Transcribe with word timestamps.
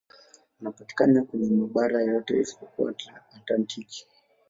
Wanapatikana 0.57 1.23
kwenye 1.23 1.49
mabara 1.55 2.03
yote 2.03 2.39
isipokuwa 2.39 2.93
Antaktiki. 3.35 4.07